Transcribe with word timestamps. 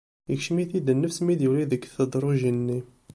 Ikcem-it-id 0.33 0.87
nnefs 0.95 1.19
mi 1.25 1.33
d-yuli 1.39 1.65
deg 1.71 1.83
tedrujin-nni. 1.95 2.79